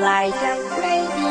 [0.00, 1.24] ライジャンプレイディ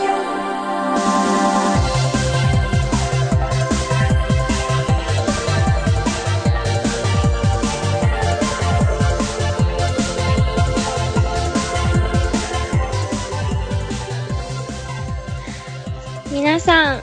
[16.32, 17.02] 皆さん、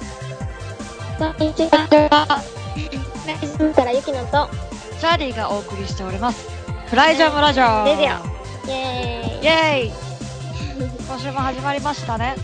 [1.18, 2.42] こんにちは。
[3.27, 4.48] ライズムからゆきのと、
[4.98, 6.48] チャーリーがお送りしております。
[6.88, 8.24] フライジャムラジオレディオ。
[8.66, 9.45] イェーイ。
[9.45, 10.09] イェーイ
[11.11, 12.36] 今週も始まりましたね。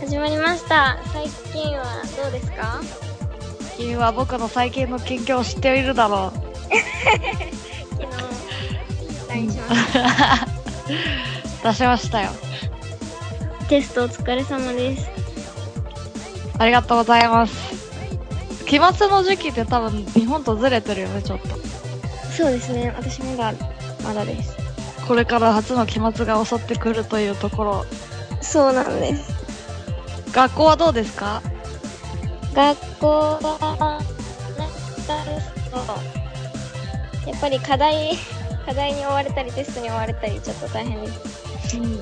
[0.00, 0.96] 始まりました。
[1.12, 1.84] 最近は
[2.16, 2.80] どうですか？
[3.76, 6.38] 君は僕の最近の近況を知っているだろう。
[9.26, 9.48] 昨日。
[11.64, 12.30] 出しましたよ。
[13.68, 15.10] テストお疲れ様です。
[16.60, 17.74] ありがとうございます。
[18.66, 21.48] 期末の時期って多分日本とずれてるよね、ちょっと。
[22.30, 22.94] そうですね。
[22.96, 23.52] 私まだ、
[24.04, 24.56] まだです。
[25.08, 27.84] これから初の期末が襲ってくるというところ。
[28.42, 29.32] そうなんです。
[30.32, 31.42] 学校はどうですか？
[32.54, 33.08] 学校
[33.42, 33.98] は、
[34.58, 34.66] な
[35.22, 35.76] んですけど、
[37.30, 38.16] やっぱり課題、
[38.66, 41.10] 課題に追われたり、テストに追われたり、ちょっと大変で
[41.68, 41.76] す。
[41.78, 42.00] うん。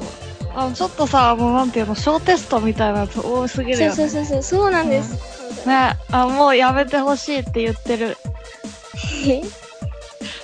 [0.54, 3.96] あの、ちょっとさ、もうなんていうの、小テストみたいなやつ多すぎるそうよね。
[3.96, 5.14] そうそうそう、そうなんです。
[5.66, 8.16] ね、あ、もうやめてほしいって言ってる。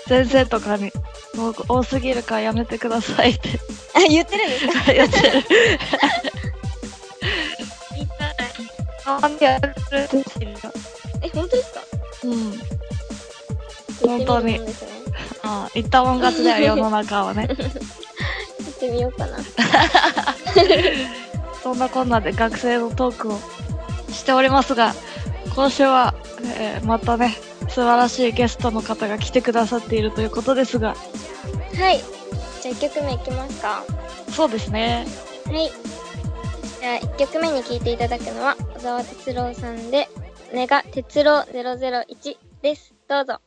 [0.08, 0.92] 先生とかに、
[1.36, 3.48] もう多すぎるからやめてくださいって
[3.94, 4.72] あ、言ってるんですか？
[4.92, 5.44] 言ってる。
[11.22, 11.80] え、本当ですか？
[12.24, 12.50] うん。
[12.50, 12.62] 言っ
[13.98, 14.88] てみるもんですね。
[15.42, 17.46] あ言ったもん勝ちだよ、世の中はね。
[17.56, 17.70] 言っ
[18.80, 19.38] てみようかな。
[21.62, 23.38] そんなこんなで学生のトークを
[24.12, 24.94] しておりますが、
[25.54, 26.14] 今週は、
[26.58, 27.36] えーまたね、
[27.76, 31.98] 素晴らしいゲストの方が来てくださっているということですが、はい。
[32.62, 33.84] じゃあ1曲目いきますか。
[34.30, 35.06] そうですね。
[35.44, 35.70] はい。
[36.80, 40.08] じゃあ1曲目に聴いていただくのは、小沢哲郎さんで、
[40.54, 42.94] ネガ哲郎001です。
[43.10, 43.40] どうぞ。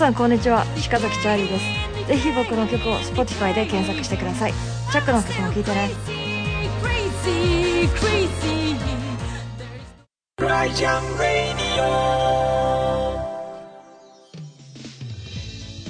[0.00, 0.64] さんこんにちは。
[0.90, 2.08] 鹿崎チャーリーです。
[2.08, 4.52] ぜひ僕の曲を Spotify で検索してください。
[4.90, 5.90] チャックの曲も聴いてね。
[10.38, 11.84] ライジャンレディ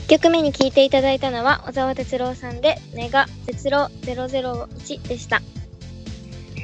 [0.06, 5.41] 1曲目に聴いていただいたのは、小沢哲郎さんで、ネガ哲郎001でした。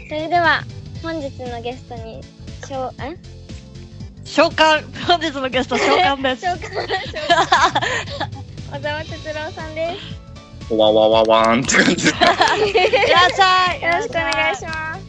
[0.09, 0.65] それでは、
[1.01, 2.25] 本日のゲストに、
[2.67, 3.36] しょう、ん
[4.37, 6.43] 召喚本日のゲスト召喚です。
[6.43, 6.91] 召喚、召喚。
[8.71, 9.97] 小沢哲郎さんで
[10.69, 10.75] す。
[10.75, 12.11] わわわわーんって感じで。
[12.11, 15.07] いらっしゃいよろしくお願いします。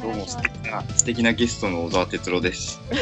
[0.00, 2.80] どうも素敵な、素敵なゲストの小沢哲郎です。
[2.92, 2.96] よ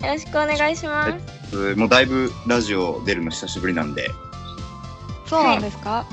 [0.00, 1.18] ろしくお願いしま
[1.52, 1.74] す。
[1.76, 4.08] もうだいぶラジオ出るの久しぶりなんで、
[5.26, 6.06] そうなんですか、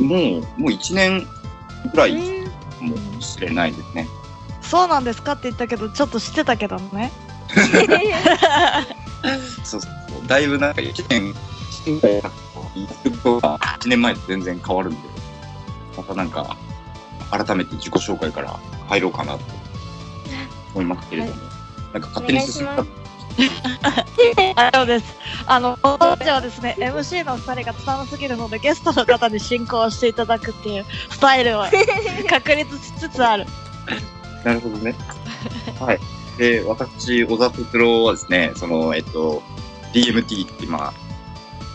[0.00, 1.24] もう、もう1年
[1.92, 2.44] ぐらいうん
[2.84, 4.08] もしれないですね。
[4.74, 7.12] そうなんですかって言ったけど、ちょっと知ってたけどね。
[9.62, 10.26] そ うそう。
[10.26, 11.32] だいぶなんか1年、
[11.86, 12.18] 1
[13.86, 14.98] 年前と全然変わるんで、
[15.96, 16.56] またなんか、
[17.30, 19.40] 改めて自己紹介から入ろうかなと
[20.74, 21.40] 思いますけれども、
[21.92, 25.04] なんか勝手に進んだお願いし大丈夫です。
[25.46, 31.64] あの、このラジオはですね、MC の二人が拙すぎるので、ゲストの方に進行していただくっていうスタイルを
[32.28, 33.46] 確立しつつある。
[34.44, 34.94] なるほどね。
[35.80, 35.98] はい。
[36.38, 39.42] で、私、小沢哲郎はですね、その、えっと、
[39.92, 40.92] DMT って今、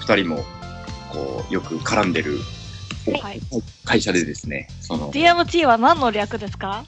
[0.02, 0.44] 二人も、
[1.12, 2.40] こう、よく絡んでる
[3.22, 3.42] はい。
[3.86, 6.86] 会社でですね、その、DMT は何の略ですか？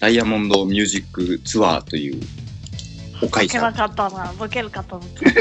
[0.00, 2.22] ダイヤモンドミュージックツアーという
[3.20, 3.88] お会社ボケな。
[3.88, 4.32] かったな。
[4.38, 5.24] ボケるかと思って。
[5.26, 5.32] こ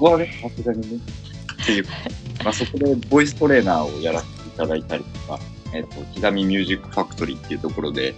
[0.00, 0.98] こはね、さすがにね。
[1.62, 1.86] っていう、
[2.42, 5.38] まあ、そこでボイストレーナーをやらせていただいたりとか、
[5.74, 8.14] えっ、と、刻みミュージックファクトリーっていうところで、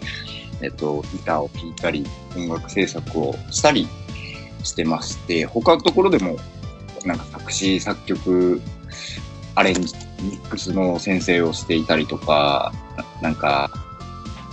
[0.60, 2.06] えっ、と、ギターを弾いたり、
[2.36, 3.88] 音楽制作をしたり
[4.62, 6.36] してまして、他のところでも、
[7.04, 8.60] なんか作詞、作曲、
[9.54, 12.72] アレンジ、ミックスの先生をしていたりとか、
[13.22, 13.70] なんか、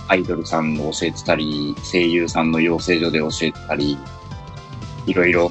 [0.08, 3.98] アイドルさんを教えてたり、声優さんの養成所で教えてたり、
[5.06, 5.50] いろいろ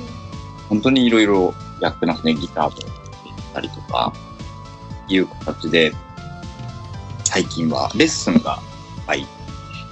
[0.69, 2.33] 本当にいろいろやってますね。
[2.33, 4.11] ギターとやったりとか、
[5.07, 5.91] いう形で、
[7.33, 9.25] 最近はレッスンがいっぱい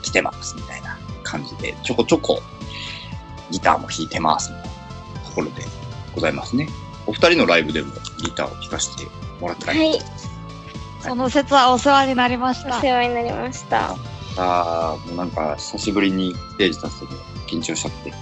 [0.03, 2.39] 来てますみたいな感じで、ちょこちょこ
[3.49, 5.63] ギターも弾いてますみたいなところで
[6.13, 6.67] ございますね。
[7.07, 9.07] お二人のライブでもギターを弾かせて
[9.39, 9.99] もらったりはい。
[10.99, 12.81] その説はお世話になりましたお。
[12.81, 13.95] 世話になりました。
[14.37, 17.05] あーもうなんか久しぶりにステージ立つと
[17.47, 18.13] 緊張しちゃって。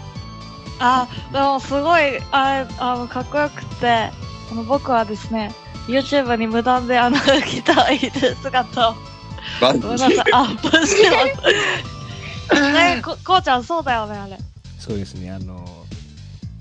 [0.79, 4.13] あ、でもすごい、ああの、かっこよくて、あ
[4.53, 5.53] の僕はですね、
[5.89, 8.95] YouTube に無断であの、ギターを弾いてる姿を、
[9.59, 12.71] バンごめんなさい、アップしてます。
[12.71, 14.37] ね こ、こうちゃんそうだよね、あれ。
[14.79, 15.65] そうですね、あの、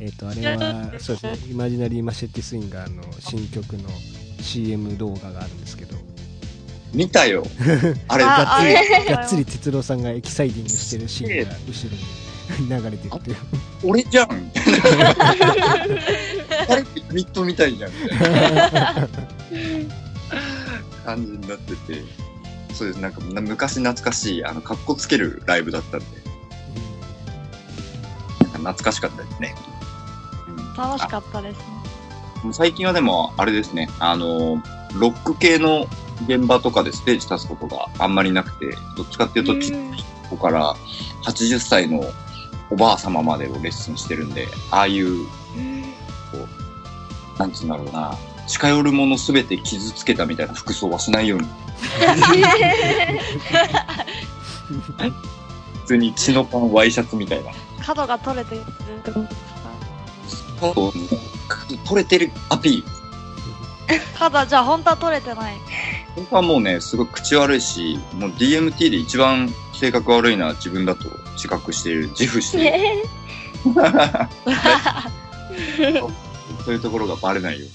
[0.00, 3.88] えっ、と、あれは、そうですね、イマジナリーマシェッティスインガーの新曲の
[4.40, 5.96] CM 動画があるんですけど、
[6.92, 7.44] 見たよ。
[8.08, 12.27] あれ、あがっつりあれ、がっつり哲郎さんがエキサイティングしてるシーンが後ろに
[12.68, 13.36] 流れてるっていう。
[13.84, 14.28] 俺じゃん。
[14.30, 14.34] あ
[16.76, 19.08] れってミットみたいじゃんみたいな
[21.04, 22.02] 感じになってて。
[22.74, 23.00] そうです。
[23.00, 26.06] なんかな昔懐かしい、あの、格好つけるライブだったんで、
[28.40, 29.54] なんか懐かしかったですね。
[30.48, 32.52] うん楽しかったですね。
[32.52, 34.62] 最近はでも、あれですね、あの、
[34.94, 35.86] ロック系の
[36.26, 38.66] 現場とかでステージ立つことがあんまりなくて、
[38.96, 39.88] どっちかっていうと、ちっうん
[40.28, 40.74] 子から
[41.24, 42.04] 80歳の
[42.70, 45.30] おばあ様までをレッスンしてるんで、ああいう、こ
[47.36, 48.16] う、なんつうんだろうな、
[48.46, 51.48] 近寄るものすべて傷つけたみたいな服装はしないように。
[54.68, 57.52] 普通に血のパンワイシャツみたいな。
[57.82, 58.64] 角が取れてるっ
[59.02, 59.28] てことで
[60.28, 60.92] すかそう
[61.86, 62.98] 取れてるアピール。
[64.18, 65.54] 角、じゃあ本当は取れてない。
[66.14, 71.08] 本当はもうね、すごい口悪いし、もう DMT で一番性格悪いのは自分だと
[71.38, 73.05] 自覚している、自負している。
[76.64, 77.67] そういうところがバレないよ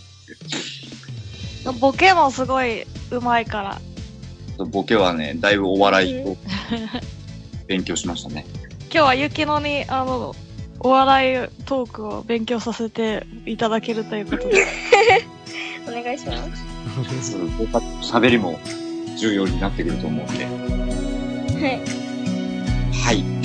[1.80, 4.66] ボケもすごい上手いから。
[4.66, 6.38] ボケはね、だいぶお笑いと
[7.68, 8.46] 勉強しましたね。
[8.84, 10.36] 今日はゆきのに、あの、
[10.82, 14.66] お笑いトークを勉強させていただけるということで。
[15.88, 16.34] お願いしま
[17.20, 17.32] す。
[17.32, 17.42] そう
[18.02, 18.60] 喋りも
[19.18, 20.46] 重要になってくると思うんで。
[20.46, 21.82] はい。
[22.94, 23.43] はい。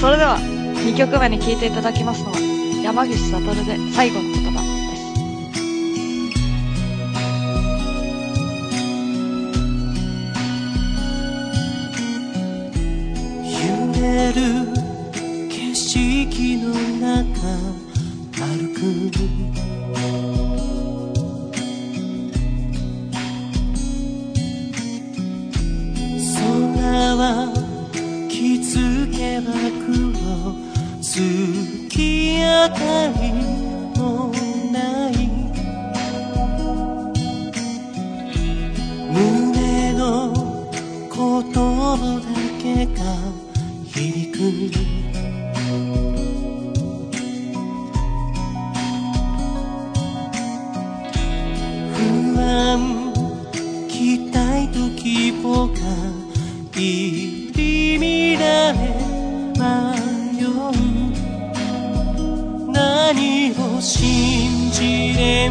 [0.00, 0.38] それでは、
[0.84, 2.38] 2曲目に聴いていただきますのは、
[2.82, 5.00] 山岸悟で最後の言葉です。
[13.52, 13.62] 揺
[14.02, 14.40] れる
[15.50, 17.20] 景色の中
[18.36, 18.42] 歩
[18.74, 18.80] く
[26.34, 27.59] 空は
[29.40, 29.52] づけば
[29.86, 30.12] 黒
[31.00, 31.20] 月
[32.38, 32.76] 明か
[33.20, 33.32] り
[33.98, 34.32] も
[34.72, 35.12] ない
[39.10, 40.32] 胸の
[40.72, 42.28] 言葉だ
[42.62, 43.00] けが
[43.86, 44.89] 響く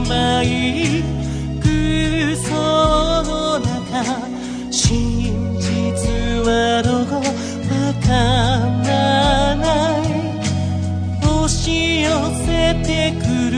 [0.03, 1.03] じればい
[1.62, 1.68] 空
[2.36, 2.48] 想
[3.24, 3.68] の中
[4.72, 5.68] 真実
[6.48, 7.22] はどこわ
[8.01, 9.63] からな
[9.98, 10.00] い。
[11.22, 12.08] 押し寄
[12.46, 12.48] せ
[12.84, 12.88] て
[13.20, 13.58] くる。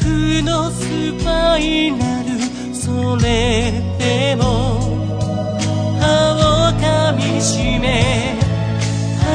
[0.00, 0.78] 負のス
[1.24, 4.44] パイラルそれでも
[6.00, 6.84] 歯を噛
[7.16, 8.36] みしめ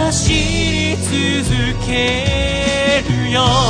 [0.09, 3.60] 走り続けるよ。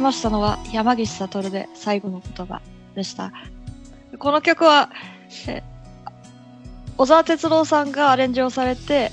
[0.00, 2.60] ましたのは山岸悟で最後の言葉
[2.94, 3.32] でした。
[4.18, 4.90] この曲は、
[5.46, 5.62] え
[6.96, 9.12] 小沢哲郎さんがアレンジをされて、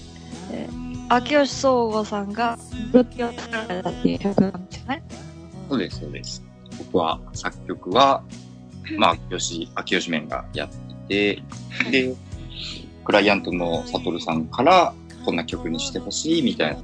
[0.51, 0.67] え
[1.09, 2.57] 秋吉総吾さんが
[2.93, 5.03] を作られたっていう曲なんですよね。
[5.69, 6.43] そうです、そうです。
[6.77, 8.23] 僕は、作曲は、
[8.97, 10.69] まあ、秋吉、秋吉面がやっ
[11.07, 11.41] てい
[11.91, 12.15] て、で、
[13.05, 14.93] クライアントのサトルさんから、
[15.25, 16.77] こんな曲にしてほしいみたいな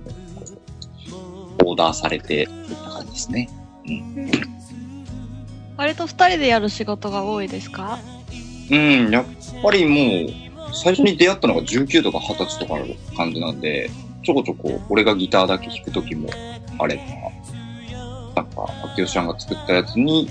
[1.65, 2.47] オーダーされて、いっ
[2.83, 3.49] た感じですね。
[3.87, 4.31] うん。
[5.77, 7.99] 割と二人でやる仕事が多いですか
[8.69, 9.25] うん、やっ
[9.61, 10.31] ぱりも
[10.69, 12.85] う、最初に出会ったのが19とか20歳とかの
[13.15, 13.59] 感じなん。
[13.59, 13.89] で、
[14.23, 16.29] ちょこちょこ俺がギターだけ弾くときも
[16.79, 18.45] あれば、なん。
[18.51, 19.27] か、秋吉さん。
[19.27, 20.29] が作ったやつに、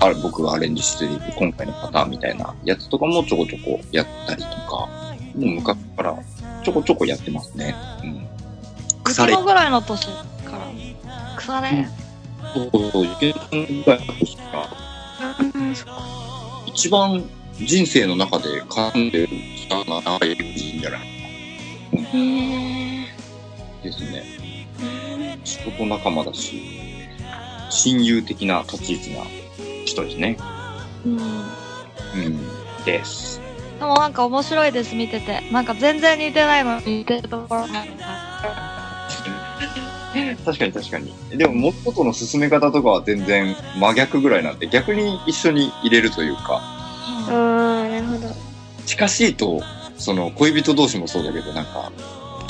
[0.00, 4.88] あ、僕がアレンジしている今回のパターンみたいなやつとかもちょこちょこやったりとか、も
[5.34, 6.18] う昔から
[6.64, 7.74] ちょこちょこやってますね。
[8.02, 8.26] うん。
[9.04, 10.12] 腐れいつのぐらいの年か
[10.52, 12.03] ら腐れ、そう
[12.54, 14.68] そう、ゆけさんぐらいの年から、
[16.66, 21.00] 一番人生の中で絡んでる期間が長いんじゃない
[22.12, 23.08] へ
[23.82, 24.24] ですね。
[25.44, 26.62] 仕事仲間だし、
[27.70, 29.24] 親友的な立ち位置な
[29.84, 30.36] 人ですね。
[31.04, 31.18] うん。
[31.18, 32.84] うん。
[32.84, 33.40] です。
[33.78, 35.42] でもなんか面白いです、見てて。
[35.50, 38.83] なんか全然似てないのに似てるところがある
[40.44, 41.12] 確かに確かに。
[41.36, 48.34] でも、もっとの進め方とかは全然真逆ぐらいなんで、逆に一緒に入れるというか、ーあー、なるほど。
[48.86, 49.60] 近しいと、
[49.96, 51.90] その恋人同士もそうだけど、なんか、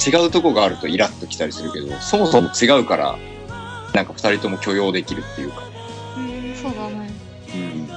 [0.04, 3.16] 違うとこがあるとイラッときたりするけど、そもそも違うから、
[3.94, 5.62] なんか二人とも許容できるっていうか、
[6.60, 7.10] そうだね。
[7.54, 7.88] うん。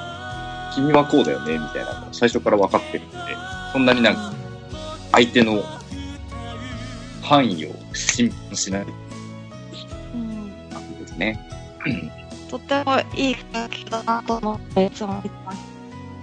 [0.75, 3.17] 君はこうだよね、みたいなのを最初から分かってるんで、
[3.73, 4.33] そんなになんか、
[5.11, 5.63] 相手の
[7.23, 9.06] 範囲を心配しないうん。
[11.17, 11.39] ね。
[12.49, 15.59] とってもいい楽器だなと思って、いつも見てます。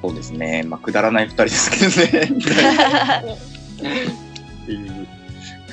[0.03, 0.63] そうですね。
[0.65, 2.41] まあ、くだらない二人ですけどね。
[4.63, 5.07] っていう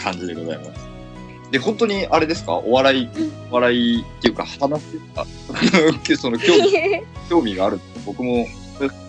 [0.02, 0.72] 感じでございます。
[1.52, 2.54] で、本当にあれですか？
[2.54, 3.10] お笑い、
[3.52, 5.26] お笑いっていうか、話してた、
[6.18, 6.72] その興味、
[7.30, 8.48] 興味がある僕も、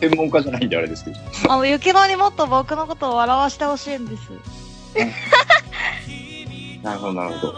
[0.00, 1.16] 専門家じゃないんであれですけど。
[1.48, 4.22] あの、雪乃にもっと僕のことを笑わしてほしいんです。
[6.82, 7.54] なるほど、なるほど。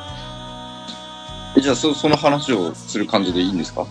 [1.56, 3.86] えじゃあ、そその話をする感じでいいんですか？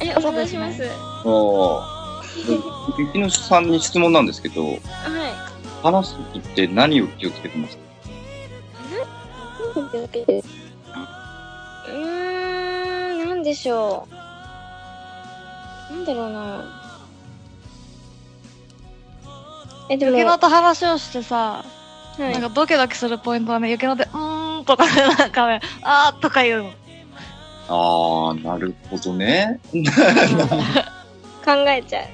[0.00, 0.84] え、お願いします。
[0.84, 0.88] あ
[1.26, 2.22] あ。
[2.98, 4.78] 雪乃さんに質問なんですけど、はい。
[5.82, 7.76] 話すときって何を気をつけてます？
[7.76, 7.82] か
[11.88, 14.14] うーん、なんでしょう。
[15.94, 16.64] なんだろうな。
[19.90, 21.64] え、でも、雪乃と話をしてさ、
[22.16, 24.18] はいなんかドキドキするポイントはね、雪乃で、うー
[24.60, 26.70] んとかね、なんかね、あーとか言うの。
[27.68, 29.60] ああ、なるほどね。
[31.44, 32.04] 考えちゃう。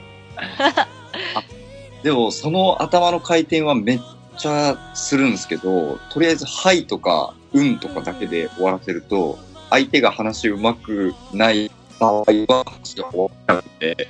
[2.02, 4.00] でも、その頭の回転はめっ
[4.38, 9.38] ちゃするんですけど、とりあえず、はいとか、うんとかだけで終わらせると、
[9.70, 14.08] 相手が話うまくない場合は、話が終わっちゃうんで、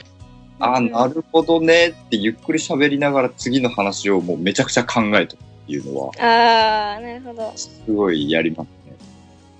[0.59, 5.37] ああ、なるほどねってゆっくり喋りながら次の話をもうめちゃくちゃ考えと
[5.69, 7.53] いうのは、あー、なるほど。
[7.57, 8.97] すごいやりますね。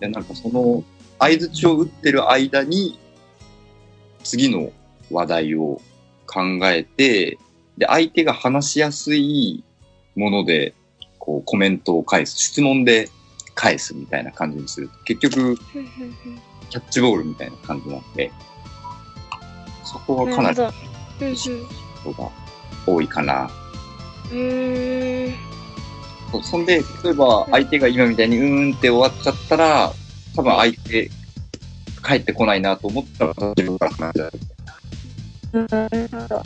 [0.01, 0.83] で、なんかその、
[1.19, 2.99] 相槌を打ってる間に、
[4.23, 4.71] 次の
[5.11, 5.81] 話題を
[6.27, 7.39] 考えて、
[7.79, 9.65] で、相手が話しやすい
[10.15, 10.75] もので、
[11.19, 13.09] こう、コメントを返す、質問で
[13.55, 15.57] 返すみたいな感じにすると、結局、
[16.71, 18.31] キャッチボールみたいな感じなんで、
[19.85, 20.57] そこはかなり。
[21.35, 21.51] 人
[22.13, 22.31] が
[22.87, 23.51] 多いかな。
[24.33, 25.56] うん。
[26.43, 29.93] そんで、例えば相手が今みたいにうーんって終わっちゃったら、
[30.35, 31.11] 多分相手
[32.07, 34.33] 帰ってこないなと思ったら自分から話し合う。
[35.53, 36.43] うん、なるほど。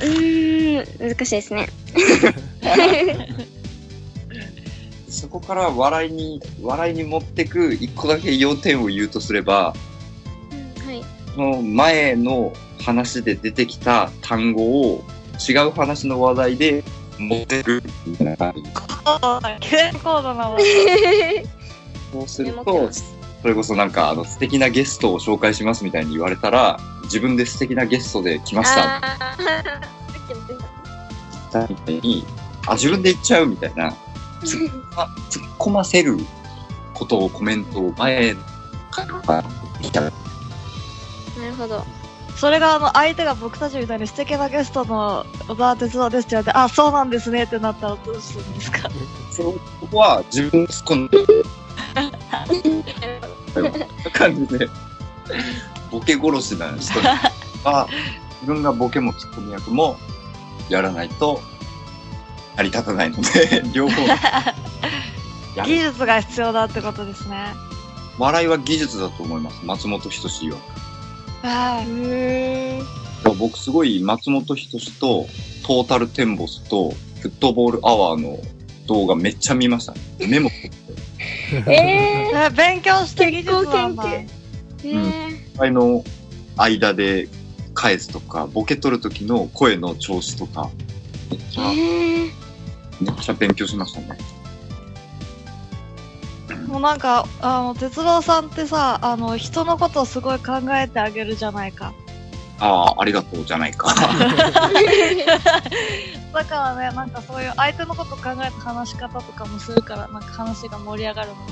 [0.00, 1.68] うーん、難しいですね。
[5.08, 9.74] そこから笑いに、笑いに持ってく一個だけ要点を言うとすれば、
[10.84, 11.02] はい。
[11.34, 15.04] その前の話で出てきた単語を
[15.48, 16.84] 違う話の話題で
[17.18, 18.62] 持ってくみたいな感じ。
[19.60, 20.56] 結構だな。
[22.12, 22.90] そうすると、
[23.42, 29.00] それこそなんかあの素敵なゲストを紹介しますみたいに言われたら、自分で素敵なゲストで来ました
[31.68, 32.24] みたいに、
[32.66, 33.90] あ、自分で言っちゃうみたいな、
[34.42, 34.72] 突っ
[35.30, 36.18] 突っ込ませる
[36.94, 38.34] ことをコメントを前
[38.90, 39.44] から
[39.80, 41.84] 言ったら、なるほど。
[42.38, 48.88] それがあの相手が僕たちみたいに素敵なゲストの小沢哲郎ですって言われて、あ、そうなんですねってなったらどうするんですか？
[49.32, 49.54] そ
[49.90, 51.18] こは自分で突 っ込んで
[54.04, 54.68] る感じで、
[55.90, 57.00] ボケ殺しな人
[57.68, 57.88] は、
[58.42, 59.96] 自分がボケもツッコミ役も
[60.68, 61.40] やらないと
[62.56, 64.16] 成り立たないので、 両方 や
[65.56, 65.78] 技る。
[65.92, 67.54] 術が必要だってことですね。
[68.18, 69.56] 笑いは技術だと思います。
[69.64, 70.58] 松本人志は。
[71.42, 72.82] は
[73.24, 73.34] い。
[73.38, 75.26] 僕すごい松本人志と
[75.66, 76.90] トータルテンボスと
[77.20, 78.38] フットボールアワーの
[78.86, 79.94] 動画めっちゃ見ました。
[80.18, 80.50] メモ。
[81.66, 84.04] ええ勉強して技術なんだ。
[84.04, 86.04] 結ー、えあの
[86.56, 87.28] 間で
[87.74, 90.70] 返すとか、ボケ取る時の声の調子とか、
[91.30, 92.30] めっちー、ゃ、えー、
[93.00, 94.18] めっちゃ勉強しましたね。
[96.68, 101.94] もうなんか、あの、哲郎さんってさ、あの、人のことをすごい考えてあげるじゃないか。
[102.60, 103.94] ああ、ありがとうじゃないか。
[106.34, 111.48] だからね、なんかそういう相手のこと考えた話し方とかもするから、なんか話が盛り上がるのかな。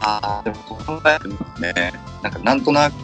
[0.00, 1.92] ああ、でもそう考えてますね。
[2.22, 2.94] なんかなんとなく、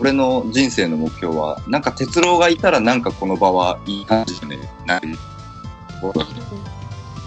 [0.00, 5.18] 俺の人生の目標は、なんか哲郎がいたらなんかこの場はいい感じでね、なる。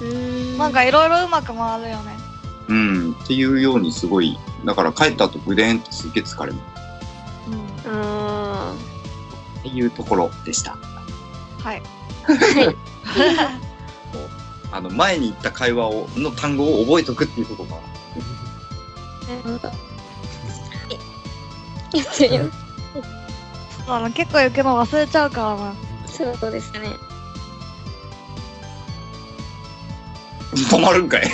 [0.02, 0.58] うーん。
[0.58, 2.19] なんかいろいろうまく回るよね。
[2.70, 6.58] うん、っていうようにすごい、だから帰った後グデーンってすっげえ疲れる
[7.86, 7.92] うん。
[7.92, 8.76] うーん。
[8.76, 8.78] っ
[9.64, 10.78] ていうところでした。
[11.64, 11.82] はい。
[14.72, 17.82] あの、前に言った会話を、の単語を覚えとくっていうことが、な
[19.44, 19.72] るほど。
[21.94, 22.44] え、やってみよ
[24.00, 25.74] の、結構行くの忘れちゃうからな。
[26.08, 27.09] そうですね。
[30.54, 31.24] 止まるんかい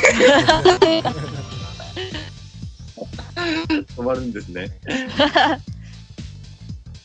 [3.96, 4.70] 止まるんですね。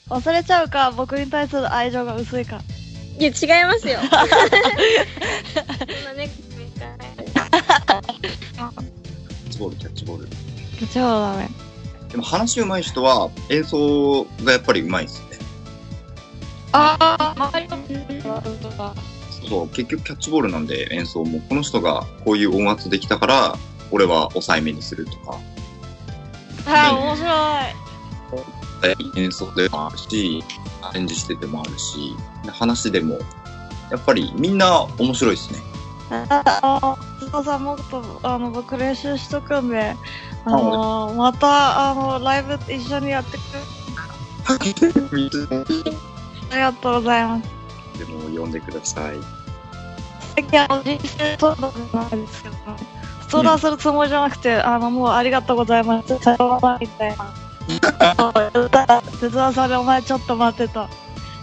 [0.09, 2.61] 忘れちゃうか、僕に対する愛情が薄いか。
[3.19, 4.01] いや、違いますよ。
[4.01, 4.25] そんな
[6.15, 6.97] ね、キャ
[9.47, 10.29] ッチボール、キャッチボール。
[10.95, 11.49] だね。
[12.09, 15.27] でも話上手い人は演奏がやっぱり上手いですね。
[16.73, 17.79] ああ、周りの。
[19.49, 23.57] そう、結局キャッチボールなんで演奏も、この人がこういう音圧できたから、
[23.91, 25.41] 俺は抑えめにするとか、
[26.65, 27.31] はい、面白い。
[29.17, 30.43] 演奏でもあるし、
[30.83, 32.17] アレンジしててもあるし、
[32.51, 33.19] 話でも、
[33.91, 35.61] やっぱりみんな面白いですね。
[36.11, 39.95] あの、須藤さんもっと、あの、僕練習しとくんで、
[40.45, 43.41] あの、また、あの、ライブ一緒にやってくれ
[46.51, 47.60] ありがとうございます。
[48.01, 49.17] でも呼んでください。
[50.35, 52.57] 最近、あの、人生相談じゃないですけど、
[53.29, 56.19] 相談するつもりじゃなくて、あの、もうありがとうございます。
[56.19, 57.35] さようならみたいな。
[58.17, 60.89] そうたら、哲田さんでお前ちょっと待ってと。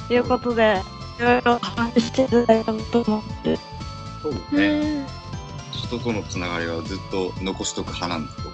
[0.10, 0.82] いうことで、
[1.20, 3.60] いろいろ話していただいたと思って。
[4.22, 5.02] そうね。
[5.02, 5.08] ん。
[5.72, 8.52] 人とのつながりはずっと残しとく派なんですよ。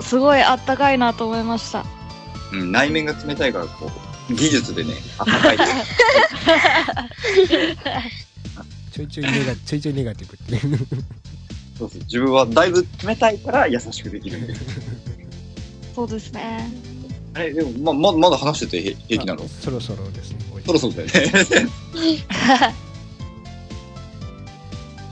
[0.00, 1.84] すごいあったかいなと思いました。
[2.52, 5.58] うん、内面が冷たいから、こう、技術でね、あったかい。
[8.92, 10.66] ちょいちょいネガちょいちょいネガティブって。
[11.78, 14.54] そうそう自分はだいぶ冷たいから優しくできるんで。
[15.94, 16.70] そうですね。
[17.34, 19.44] あれ、でも、ま、ままだ話しててへ平気なの？
[19.44, 20.38] あそろそろですね。
[20.66, 21.12] そろそろだよね。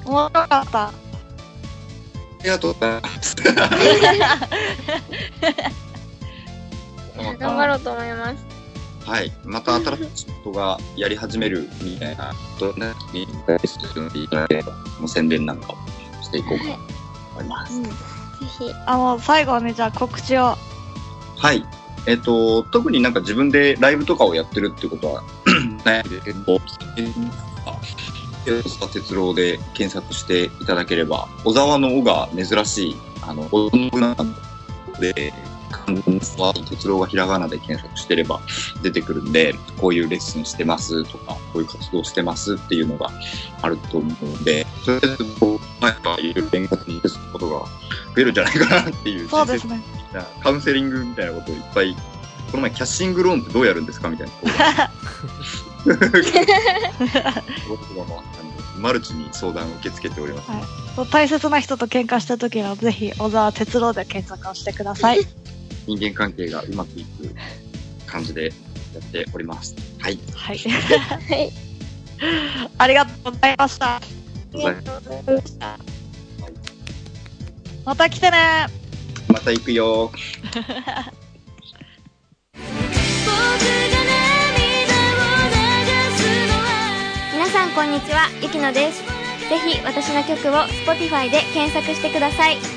[0.04, 0.88] 面白かった。
[0.88, 0.92] あ
[2.42, 3.36] りがとうございます。
[7.38, 8.55] 頑張ろうと思います。
[9.06, 9.32] はい。
[9.44, 13.52] また新しい仕事がやり始めるみたいな、どんなにいた
[14.40, 15.76] だければ、もう宣伝なんかを
[16.22, 16.80] していこうかなと
[17.34, 17.82] 思います。
[17.82, 17.88] ぜ
[18.58, 18.74] ひ。
[18.84, 20.56] あの、最後にじゃあ告知を。
[21.36, 21.64] はい。
[22.06, 25.22] えっ、と、特になんか自分でライブとかをやってるってことは
[25.84, 26.58] ないんですけど、
[28.62, 34.24] 小沢哲郎で検索していただければ、小沢の尾が珍しい、あの、小野なの
[35.00, 35.32] で
[36.38, 38.40] は哲郎がひらがなで検索してれば
[38.82, 43.10] 出てくるんで、こういうレッスンしてますとか、こういう活動してますっていうのが
[43.62, 45.08] あると思うので、それで
[45.40, 47.68] こう、なんかいろいろ勉活にすることが増
[48.18, 49.82] えるんじゃないかなっていう、そうですね。
[50.42, 51.94] カウンセリングみたいなことをいっぱい、
[52.50, 54.32] この前キャッシングローンってどうやるんですかみたいな
[58.78, 60.50] マルチに相談を受け付けております。
[60.50, 60.62] はい。
[61.10, 65.20] 大切な人と喧嘩した時は、ぜひ、小沢哲郎で検索をしてください。
[65.86, 67.34] 人間関係がうまくいく
[68.06, 68.50] 感じでや
[68.98, 69.74] っております。
[69.98, 70.18] はい。
[70.34, 70.58] はい。
[70.58, 71.52] はい。
[72.78, 73.96] ありがとうございました。
[73.96, 74.00] あ
[74.54, 75.78] りがとうございました。
[77.84, 78.66] また来てね
[79.28, 80.10] また行くよ。
[87.32, 89.04] 皆さんこんにちは、ゆきのです。
[89.48, 90.52] ぜひ私の曲を
[90.84, 92.75] Spotify で検索してください。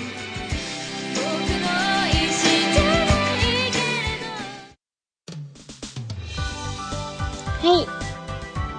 [7.62, 7.82] は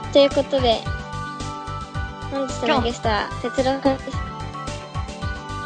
[0.09, 0.12] い。
[0.12, 0.81] ということで、
[2.31, 4.16] 本日のゲストは、哲郎くんです。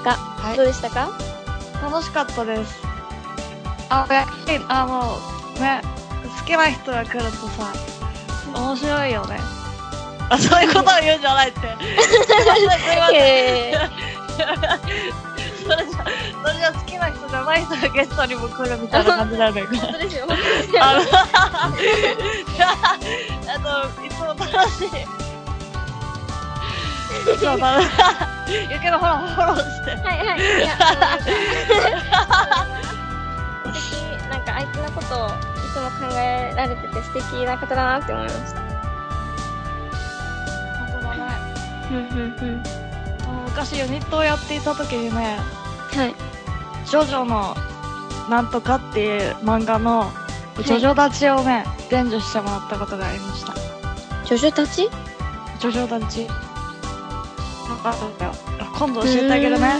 [0.05, 1.11] が、はいどうでしたか？
[1.83, 2.83] 楽しかったです。
[3.89, 5.19] あ、やっぱりあの、
[5.61, 5.81] ね、
[6.41, 7.73] 好きな人が来るとさ、
[8.55, 9.39] 面白いよね。
[10.31, 11.61] あ、そういうことを言うんじゃないって。
[12.03, 14.04] すいません、すいません。
[15.87, 16.05] じゃ、
[16.43, 19.79] それじゃ好きな人じゃない人がゲストにも来るみたいな感じなんだよね。
[19.79, 20.27] 本当ですよ。
[20.81, 21.01] あの、
[23.51, 23.59] あ
[23.95, 24.89] と、いつも楽しい。
[27.39, 27.85] そうだね。
[28.71, 29.91] ゆけのほら、フォローして。
[29.91, 30.39] はいはい。
[30.39, 31.19] いや、あ
[33.67, 35.31] の素敵、なんか相手のことをい
[35.73, 38.61] つも考えられてて素敵な方だなって思いました。
[40.81, 41.19] 本当だね。
[41.91, 41.99] うんう
[42.53, 42.63] ん
[43.23, 45.45] あの昔ユニットをやっていた時にね、うん。
[45.97, 46.15] はい。
[46.87, 47.55] ジョジョの
[48.29, 50.11] なんとかっていう漫画の
[50.57, 53.55] ジョジョ立ちをね、伝授してもらったことがありました。
[54.25, 54.89] ジョジョたち？
[55.59, 56.27] ジョジョ立ち。
[56.27, 56.35] な
[57.75, 58.33] んかあったよ。
[58.77, 59.67] 今度教えてあげるね。
[59.67, 59.79] は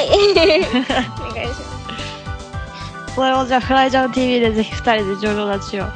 [0.00, 0.08] い。
[0.10, 0.14] お
[1.34, 1.74] 願いします。
[3.14, 5.86] それをじゃあフライジャン TV でぜひ二人でジョジョ立ちを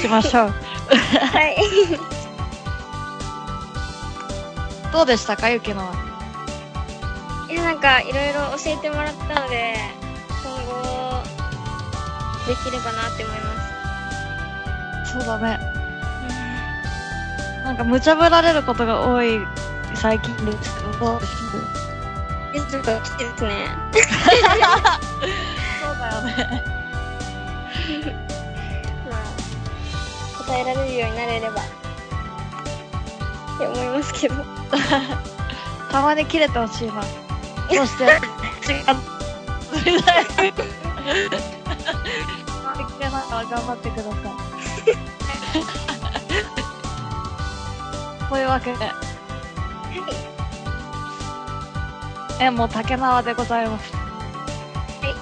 [0.00, 0.48] しましょう。
[0.48, 0.52] は
[1.42, 1.56] い。
[4.92, 6.11] どうでしたかゆきのは？
[7.62, 9.74] なんかいろいろ教えてもらったので、
[10.42, 11.22] 今後、
[12.46, 15.12] できればなって思います。
[15.12, 15.60] そうだね。
[17.64, 19.38] なんか無茶ぶられることが多い
[19.94, 21.32] 最近ですけど、どうです
[22.54, 23.68] え、ちょっと来てですね。
[25.80, 26.64] そうだよね。
[29.08, 31.64] まあ、答えられるようになれれば、っ
[33.58, 34.34] て思いますけど。
[35.92, 37.21] たまに切れてほしいな。
[37.76, 38.10] そして、違う。
[39.96, 40.30] みたいな。
[42.84, 44.12] 切れながら頑張ってください。
[48.28, 48.90] というわけで、
[52.40, 53.92] え、もう竹縄でございます。
[53.94, 54.00] は
[55.08, 55.14] い。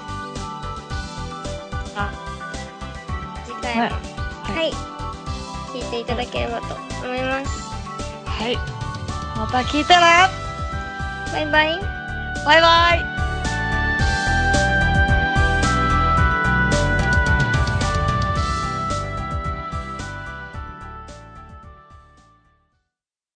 [1.95, 2.11] あ、
[3.45, 3.91] 次回も、はい
[4.55, 4.71] はい。
[5.73, 7.69] 聞いていただければと思います。
[8.25, 8.57] はい。
[9.37, 10.01] また聞いてね
[11.31, 12.00] バイバイ。
[12.43, 13.10] バイバイ